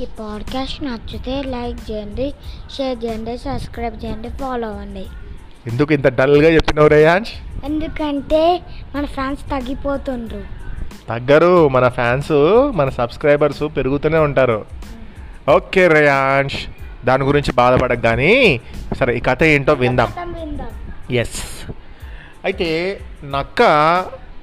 [0.00, 2.34] ఈ పాడ్కాస్ట్ నచ్చితే లైక్ చేయండి
[2.76, 5.04] షేర్ చేయండి సబ్స్క్రైబ్ చేయండి ఫాలో అవ్వండి.
[5.66, 7.30] ఎందుకు ఇంత డల్గా చెప్పినావు రేయాంష్
[7.64, 8.60] ఎందుకంటే
[8.96, 10.42] మన ఫ్యాన్స్ తగ్గిపోతుండ్రు.
[11.08, 12.32] తగ్గరు మన ఫ్యాన్స్
[12.76, 14.64] మన సబ్స్క్రైబర్స్ పెరుగుతూనే ఉంటారు.
[15.56, 16.56] ఓకే రేయాంష్
[17.04, 18.60] దాని గురించి బాధపడక కానీ
[18.98, 20.12] సరే ఈ కథ ఏంటో విందాం.
[21.10, 21.70] ఎస్
[22.44, 23.62] అయితే నక్క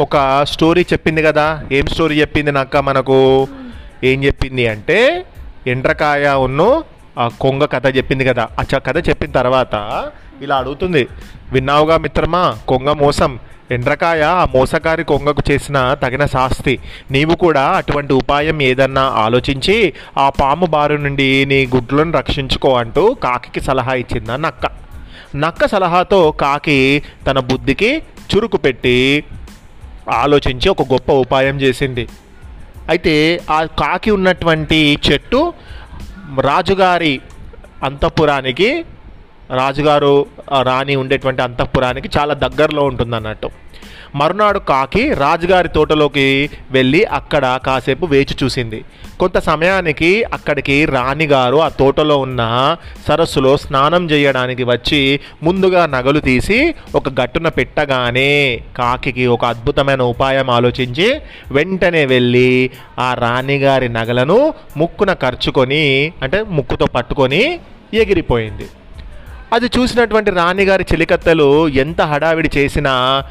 [0.00, 1.64] ఒక స్టోరీ చెప్పింది కదా.
[1.72, 3.48] ఏం స్టోరీ చెప్పింది నక్క మనకు?
[4.04, 5.26] ఏం చెప్పింది అంటే
[5.66, 6.84] ఎండ్రకాయ ఉన్ను
[7.18, 8.48] ఆ కొంగ కథ చెప్పింది కదా.
[8.60, 10.04] ఆ కథ చెప్పిన తర్వాత
[10.42, 11.08] ఇలా అడుగుతుంది.
[11.52, 13.38] విన్నావుగా మిత్రమా కొంగ మోసం.
[13.70, 16.78] ఎండ్రకాయ ఆ మోసకారి కొంగకు చేసిన తగిన శాస్తి.
[17.10, 23.60] నీవు కూడా అటువంటి ఉపాయం ఏదన్నా ఆలోచించి ఆ పాము బారి నుండి నీ గుడ్లను రక్షించుకో అంటూ కాకికి
[23.60, 24.66] సలహా ఇచ్చిందా నక్క.
[25.36, 28.02] నక్క సలహాతో కాకి తన బుద్ధికి
[28.36, 29.24] చురుకు పెట్టి
[30.10, 32.08] ఆలోచించి ఒక గొప్ప ఉపాయం చేసింది.
[32.90, 33.14] అయితే
[33.50, 35.40] ఆ కాకి ఉన్నటువంటి చెట్టు
[36.40, 37.14] రాజుగారి
[37.82, 38.68] అంతఃపురానికి
[39.52, 40.26] రాజుగారు
[40.62, 43.50] రాణి ఉండేటువంటి అంతఃపురానికి చాలా దగ్గరలో ఉంటుంది అన్నట్టు
[44.16, 48.84] మరునాడు కాకి రాజుగారి తోటలోకి వెళ్ళి అక్కడ కాసేపు వేచి చూసింది.
[49.20, 52.42] కొంత సమయానికి అక్కడికి రాణిగారు ఆ తోటలో ఉన్న
[53.08, 61.20] సరస్సులో స్నానం చేయడానికి వచ్చి ముందుగా నగలు తీసి ఒక గట్టున పెట్టగానే కాకి ఒక అద్భుతమైన ఉపాయం ఆలోచించి
[61.52, 67.60] వెంటనే వెళ్ళి ఆ రాణిగారి నగలను ముక్కున ఖర్చుకొని అంటే ముక్కుతో పట్టుకొని
[67.94, 68.68] ఎగిరిపోయింది.
[69.52, 73.22] అది చూసినటువంటి రాణిగారి చెలికత్తెలు ఎంత హడావిడి చేసినా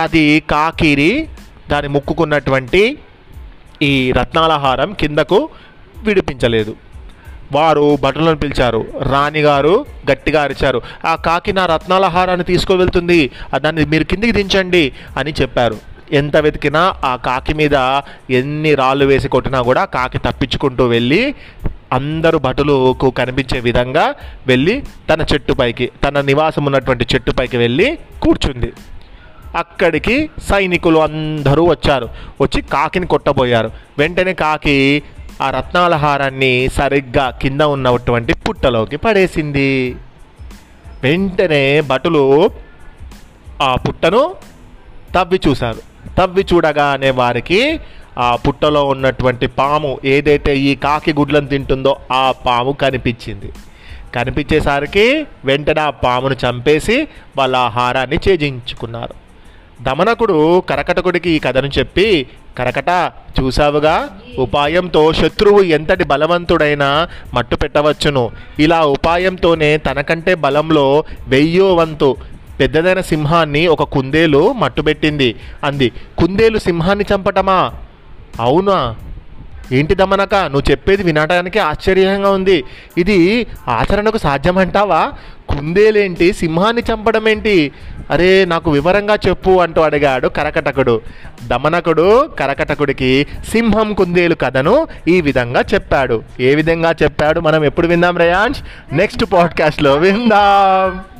[0.00, 1.28] అది కాకిరి
[1.70, 2.98] దాని ముక్కుకున్నటువంటి
[3.82, 5.48] ఈ రత్నాలహారం కిందకు
[6.04, 6.76] విడిపించలేదు.
[7.52, 8.86] వారు భటులను పిలిచారు.
[9.02, 10.82] రాణిగారు గట్టిగా అరిచారు.
[11.06, 13.30] ఆ కాకి నా రత్నాలహారాన్ని తీసుకువెళ్తుంది.
[13.56, 15.76] దాన్ని మీరు కిందికి దించండి అని చెప్పారు.
[16.12, 17.74] ఎంత వెతికినా ఆ కాకి మీద
[18.30, 21.34] ఎన్ని రాళ్ళు వేసి కొట్టినా కూడా కాకి తప్పించుకుంటూ వెళ్ళి
[21.92, 24.14] అందరూ భటులకు కనిపించే విధంగా
[24.46, 28.72] వెళ్ళి తన చెట్టుపైకి తన నివాసం ఉన్నటువంటి చెట్టుపైకి వెళ్ళి కూర్చుంది.
[29.56, 32.08] అక్కడికి సైనికులు అందరూ వచ్చారు.
[32.40, 33.70] వచ్చి కాకిని కొట్టబోయారు.
[33.98, 35.02] వెంటనే కాకి
[35.42, 39.96] ఆ రత్నాల హారాన్ని సరిగ్గా కింద ఉన్నటువంటి పుట్టలోకి పడేసింది.
[41.02, 42.50] వెంటనే భటులు
[43.62, 44.34] ఆ పుట్టను
[45.14, 45.78] తవ్వి చూశారు.
[46.18, 47.80] తవ్వి చూడగానే వారికి
[48.18, 53.52] ఆ పుట్టలో ఉన్నటువంటి పాము ఏదైతే ఈ కాకి గుడ్లను తింటుందో ఆ పాము కనిపించింది.
[54.14, 59.14] కనిపించేసరికి వెంటనే ఆ పామును చంపేసి వాళ్ళ ఆహారాన్ని ఛేదించుకున్నారు
[59.82, 62.26] దమనకుడు కరకటకుడికి ఈ కథను చెప్పి
[62.58, 68.30] కరకట చూసావుగా ఉపాయంతో శత్రువు ఎంతటి బలవంతుడైనా మట్టు పెట్టవచ్చును.
[68.58, 72.16] ఇలా ఉపాయంతోనే తనకంటే బలంలో వెయ్యో వంతు
[72.60, 75.34] పెద్దదైన సింహాన్ని ఒక కుందేలు మట్టుబెట్టింది.
[75.64, 77.72] అంది కుందేలు సింహాన్ని చంపటమా?
[78.40, 78.96] అవునా?
[79.72, 80.34] ఏంటి దమనక?
[80.34, 82.64] నువ్వు చెప్పేది వినడానికి ఆశ్చర్యంగా ఉంది.
[82.98, 85.12] ఇది ఆచరణకు సాధ్యమంటావా?
[85.48, 86.32] కుందేలేంటి?
[86.32, 87.72] సింహాన్ని చంపడం ఏంటి?
[88.10, 91.00] అరే నాకు వివరంగా చెప్పు అంటూ అడిగాడు కరకటకుడు.
[91.46, 96.22] దమనకుడు కరకటకుడికి సింహం కుందేలు కథను ఈ విధంగా చెప్పాడు.
[96.40, 97.40] ఏ విధంగా చెప్పాడు?
[97.40, 98.62] మనం ఎప్పుడు విందాం రయాన్స్
[98.92, 101.15] నెక్స్ట్ పాడ్కాస్ట్లో విందాం.